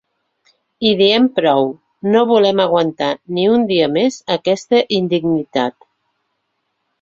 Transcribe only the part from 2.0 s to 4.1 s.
no volem aguantar ni un dia